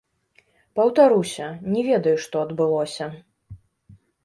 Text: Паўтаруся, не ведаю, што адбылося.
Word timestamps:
Паўтаруся, 0.79 1.51
не 1.75 1.85
ведаю, 1.89 2.15
што 2.25 2.35
адбылося. 2.47 3.11